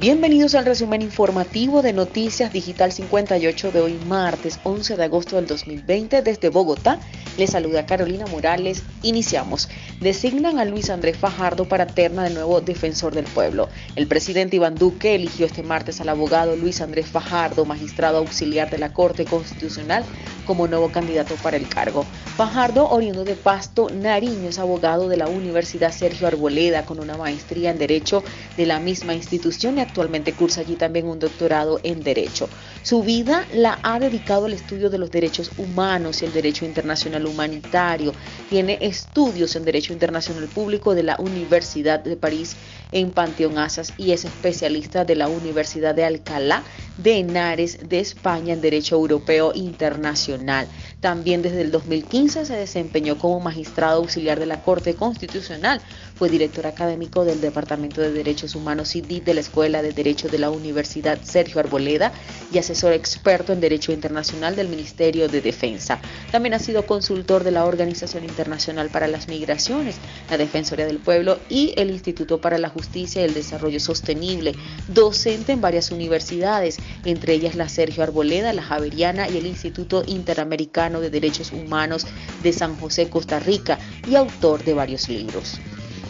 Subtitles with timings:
[0.00, 5.46] Bienvenidos al resumen informativo de Noticias Digital 58 de hoy martes 11 de agosto del
[5.46, 6.98] 2020 desde Bogotá.
[7.40, 8.82] Les saluda Carolina Morales.
[9.02, 9.70] Iniciamos.
[9.98, 13.70] Designan a Luis Andrés Fajardo para terna de nuevo defensor del pueblo.
[13.96, 18.76] El presidente Iván Duque eligió este martes al abogado Luis Andrés Fajardo, magistrado auxiliar de
[18.76, 20.04] la Corte Constitucional,
[20.44, 22.04] como nuevo candidato para el cargo.
[22.36, 27.70] Fajardo, oriundo de Pasto, Nariño, es abogado de la Universidad Sergio Arboleda con una maestría
[27.70, 28.22] en Derecho
[28.58, 32.50] de la misma institución y actualmente cursa allí también un doctorado en Derecho.
[32.82, 37.29] Su vida la ha dedicado al estudio de los derechos humanos y el derecho internacional
[37.30, 38.12] humanitario.
[38.48, 42.56] Tiene estudios en Derecho Internacional Público de la Universidad de París
[42.92, 46.62] en Panteón Asas y es especialista de la Universidad de Alcalá
[46.98, 50.66] de Henares de España en Derecho Europeo Internacional.
[51.00, 55.80] También desde el 2015 se desempeñó como magistrado auxiliar de la Corte Constitucional.
[56.20, 60.38] Fue director académico del Departamento de Derechos Humanos y de la Escuela de Derecho de
[60.38, 62.12] la Universidad Sergio Arboleda
[62.52, 65.98] y asesor experto en Derecho Internacional del Ministerio de Defensa.
[66.30, 69.96] También ha sido consultor de la Organización Internacional para las Migraciones,
[70.28, 74.54] la Defensoría del Pueblo y el Instituto para la Justicia y el Desarrollo Sostenible.
[74.88, 76.76] Docente en varias universidades,
[77.06, 82.06] entre ellas la Sergio Arboleda, la Javeriana y el Instituto Interamericano de Derechos Humanos
[82.42, 85.58] de San José, Costa Rica, y autor de varios libros.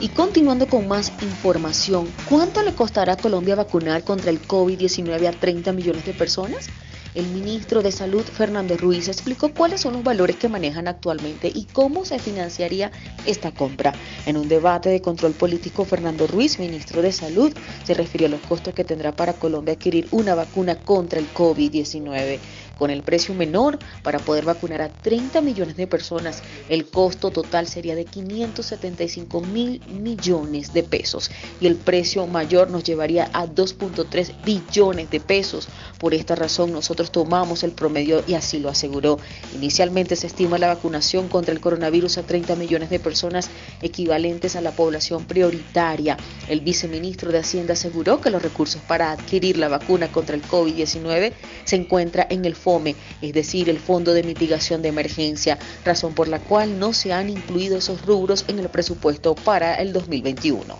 [0.00, 5.32] Y continuando con más información, ¿cuánto le costará a Colombia vacunar contra el COVID-19 a
[5.32, 6.70] 30 millones de personas?
[7.14, 11.66] El ministro de Salud, Fernando Ruiz, explicó cuáles son los valores que manejan actualmente y
[11.66, 12.92] cómo se financiaría
[13.26, 13.92] esta compra.
[14.24, 17.52] En un debate de control político, Fernando Ruiz, ministro de Salud,
[17.84, 22.38] se refirió a los costos que tendrá para Colombia adquirir una vacuna contra el COVID-19
[22.80, 26.42] con el precio menor para poder vacunar a 30 millones de personas.
[26.70, 31.30] El costo total sería de 575 mil millones de pesos
[31.60, 35.68] y el precio mayor nos llevaría a 2.3 billones de pesos.
[35.98, 39.18] Por esta razón nosotros tomamos el promedio y así lo aseguró.
[39.54, 43.50] Inicialmente se estima la vacunación contra el coronavirus a 30 millones de personas
[43.82, 46.16] equivalentes a la población prioritaria.
[46.48, 51.32] El viceministro de Hacienda aseguró que los recursos para adquirir la vacuna contra el COVID-19
[51.64, 52.69] se encuentra en el fondo
[53.22, 57.28] es decir, el Fondo de Mitigación de Emergencia, razón por la cual no se han
[57.28, 60.78] incluido esos rubros en el presupuesto para el 2021.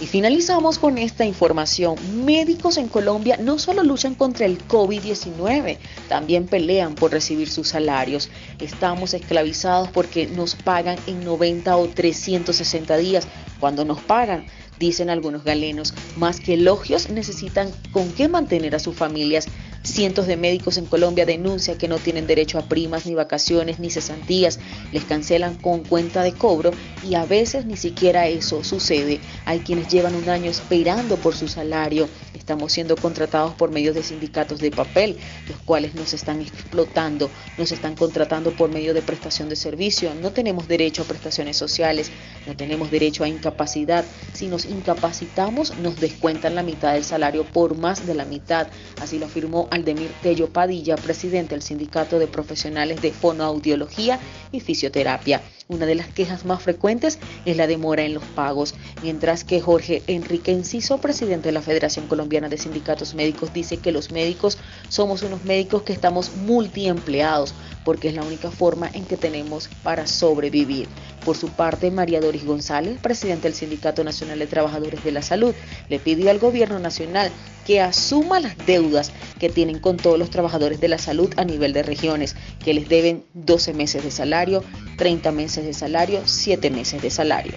[0.00, 1.94] Y finalizamos con esta información.
[2.24, 5.76] Médicos en Colombia no solo luchan contra el COVID-19,
[6.08, 8.30] también pelean por recibir sus salarios.
[8.58, 13.28] Estamos esclavizados porque nos pagan en 90 o 360 días.
[13.60, 14.46] Cuando nos pagan,
[14.78, 19.48] dicen algunos galenos, más que elogios necesitan con qué mantener a sus familias
[19.82, 23.90] Cientos de médicos en Colombia denuncian que no tienen derecho a primas, ni vacaciones, ni
[23.90, 24.60] cesantías.
[24.92, 26.70] Les cancelan con cuenta de cobro
[27.02, 29.20] y a veces ni siquiera eso sucede.
[29.44, 32.08] Hay quienes llevan un año esperando por su salario.
[32.34, 35.16] Estamos siendo contratados por medios de sindicatos de papel,
[35.48, 40.12] los cuales nos están explotando, nos están contratando por medio de prestación de servicio.
[40.14, 42.10] No tenemos derecho a prestaciones sociales,
[42.46, 44.04] no tenemos derecho a incapacidad.
[44.32, 48.68] Si nos incapacitamos, nos descuentan la mitad del salario por más de la mitad.
[49.00, 54.18] Así lo afirmó Aldemir Tello Padilla, presidente del Sindicato de Profesionales de Fonoaudiología
[54.52, 55.40] y Fisioterapia.
[55.68, 60.02] Una de las quejas más frecuentes es la demora en los pagos, mientras que Jorge
[60.08, 64.58] Enrique Enciso, presidente de la Federación Colombiana de Sindicatos Médicos, dice que los médicos
[64.88, 70.06] somos unos médicos que estamos multiempleados, porque es la única forma en que tenemos para
[70.06, 70.88] sobrevivir.
[71.24, 75.54] Por su parte, María Doris González, presidente del Sindicato Nacional de Trabajadores de la Salud,
[75.88, 77.30] le pidió al gobierno nacional
[77.66, 81.72] que asuma las deudas que tienen con todos los trabajadores de la salud a nivel
[81.72, 84.62] de regiones, que les deben 12 meses de salario,
[84.98, 87.54] 30 meses de salario, 7 meses de salario.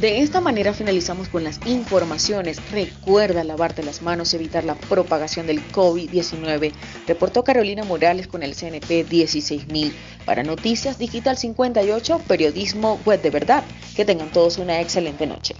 [0.00, 2.60] De esta manera finalizamos con las informaciones.
[2.70, 6.72] Recuerda lavarte las manos, evitar la propagación del COVID-19.
[7.06, 9.92] Reportó Carolina Morales con el CNP 16000.
[10.24, 13.64] Para Noticias Digital 58, periodismo web de verdad.
[13.96, 15.56] Que tengan todos una excelente noche.